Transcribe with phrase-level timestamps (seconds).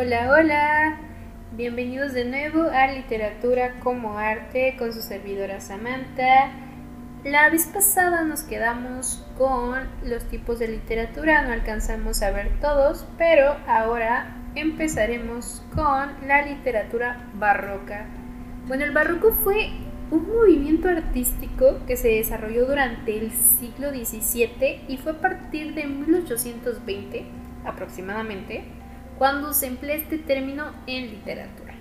[0.00, 1.00] Hola, hola.
[1.56, 6.52] Bienvenidos de nuevo a Literatura como Arte con su servidora Samantha.
[7.24, 13.08] La vez pasada nos quedamos con los tipos de literatura, no alcanzamos a ver todos,
[13.18, 18.06] pero ahora empezaremos con la literatura barroca.
[18.68, 19.70] Bueno, el barroco fue
[20.12, 25.86] un movimiento artístico que se desarrolló durante el siglo XVII y fue a partir de
[25.86, 27.26] 1820
[27.64, 28.77] aproximadamente
[29.18, 31.74] cuando se emplea este término en literatura.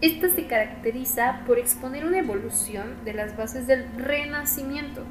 [0.00, 5.04] Esta se caracteriza por exponer una evolución de las bases del renacimiento,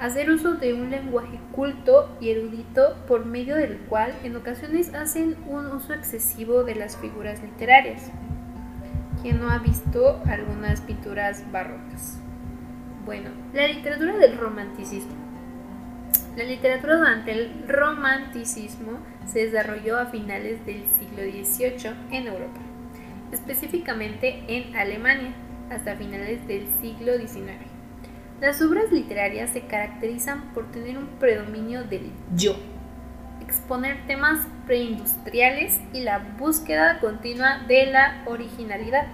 [0.00, 5.36] hacer uso de un lenguaje culto y erudito por medio del cual en ocasiones hacen
[5.46, 8.10] un uso excesivo de las figuras literarias.
[9.22, 12.18] ¿Quién no ha visto algunas pinturas barrocas?
[13.04, 15.23] Bueno, la literatura del romanticismo
[16.36, 22.60] la literatura durante el romanticismo se desarrolló a finales del siglo XVIII en Europa,
[23.30, 25.32] específicamente en Alemania,
[25.70, 27.52] hasta finales del siglo XIX.
[28.40, 32.56] Las obras literarias se caracterizan por tener un predominio del yo,
[33.40, 39.06] exponer temas preindustriales y la búsqueda continua de la originalidad.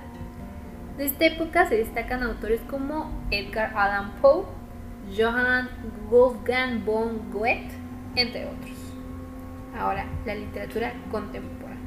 [0.97, 4.60] De esta época se destacan autores como Edgar Allan Poe,
[5.17, 5.69] Johann
[6.09, 7.71] Wolfgang von Goethe,
[8.15, 8.77] entre otros.
[9.77, 11.81] Ahora, la literatura contemporánea.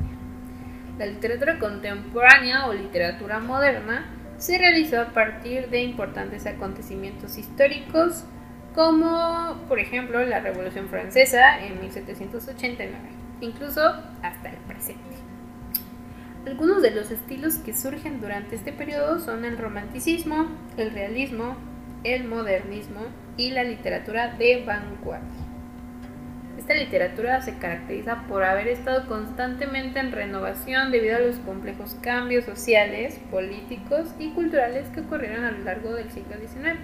[0.98, 4.06] La literatura contemporánea o literatura moderna
[4.38, 8.26] se realizó a partir de importantes acontecimientos históricos
[8.76, 12.98] como por ejemplo la Revolución Francesa en 1789,
[13.42, 13.82] incluso
[14.22, 15.02] hasta el presente.
[16.46, 21.56] Algunos de los estilos que surgen durante este periodo son el romanticismo, el realismo,
[22.04, 23.02] el modernismo
[23.38, 25.44] y la literatura de vanguardia.
[26.58, 32.46] Esta literatura se caracteriza por haber estado constantemente en renovación debido a los complejos cambios
[32.46, 36.80] sociales, políticos y culturales que ocurrieron a lo largo del siglo XIX.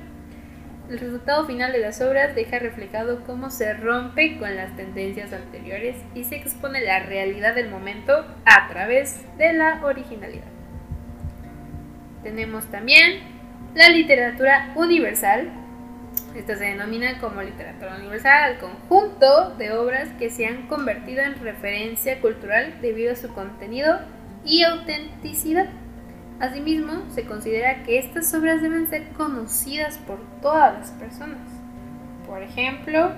[0.89, 5.95] El resultado final de las obras deja reflejado cómo se rompe con las tendencias anteriores
[6.15, 10.47] y se expone la realidad del momento a través de la originalidad.
[12.23, 13.38] Tenemos también
[13.75, 15.49] la literatura universal.
[16.35, 21.39] Esta se denomina como literatura universal al conjunto de obras que se han convertido en
[21.39, 23.99] referencia cultural debido a su contenido
[24.45, 25.69] y autenticidad.
[26.39, 31.49] Asimismo, se considera que estas obras deben ser conocidas por todas las personas.
[32.25, 33.11] Por ejemplo,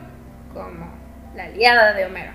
[0.53, 0.91] como
[1.35, 2.31] La Liada de Homero,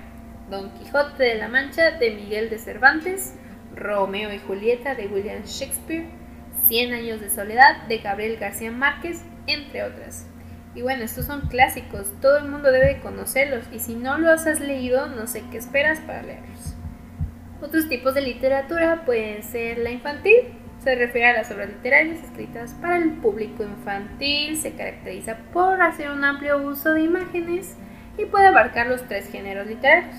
[0.51, 3.35] Don Quijote de la Mancha de Miguel de Cervantes,
[3.75, 6.07] Romeo y Julieta de William Shakespeare,
[6.67, 10.27] Cien años de soledad de Gabriel García Márquez, entre otras.
[10.75, 14.61] Y bueno, estos son clásicos, todo el mundo debe conocerlos y si no los has
[14.61, 16.75] leído, no sé qué esperas para leerlos.
[17.63, 20.35] Otros tipos de literatura pueden ser la infantil,
[20.83, 26.11] se refiere a las obras literarias escritas para el público infantil, se caracteriza por hacer
[26.11, 27.77] un amplio uso de imágenes
[28.19, 30.15] y puede abarcar los tres géneros literarios.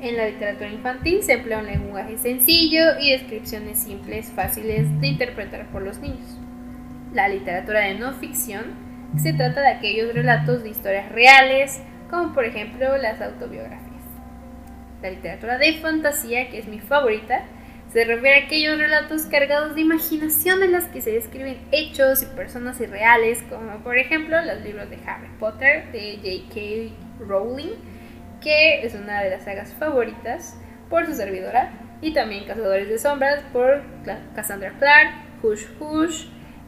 [0.00, 5.66] En la literatura infantil se emplea un lenguaje sencillo y descripciones simples, fáciles de interpretar
[5.72, 6.38] por los niños.
[7.12, 8.64] La literatura de no ficción
[9.20, 13.88] se trata de aquellos relatos de historias reales, como por ejemplo las autobiografías.
[15.02, 17.42] La literatura de fantasía, que es mi favorita,
[17.92, 22.26] se refiere a aquellos relatos cargados de imaginación en las que se describen hechos y
[22.26, 27.26] personas irreales, como por ejemplo los libros de Harry Potter de J.K.
[27.26, 27.97] Rowling
[28.40, 30.56] que es una de las sagas favoritas
[30.88, 33.82] por su servidora, y también Cazadores de Sombras por
[34.34, 36.26] Cassandra Clark, Hush Hush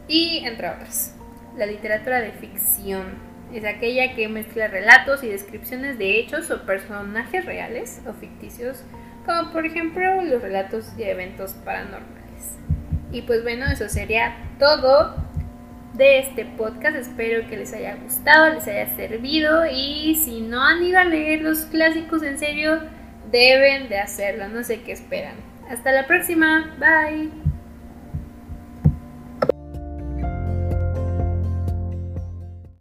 [0.08, 1.16] y entre otras.
[1.56, 3.04] La literatura de ficción
[3.52, 8.82] es aquella que mezcla relatos y descripciones de hechos o personajes reales o ficticios,
[9.26, 12.58] como por ejemplo los relatos de eventos paranormales.
[13.12, 15.14] Y pues bueno, eso sería todo
[16.00, 16.96] de este podcast.
[16.96, 21.42] Espero que les haya gustado, les haya servido y si no han ido a leer
[21.42, 22.80] los clásicos en serio,
[23.30, 24.48] deben de hacerlo.
[24.48, 25.34] No sé qué esperan.
[25.68, 26.74] Hasta la próxima.
[26.78, 27.49] Bye.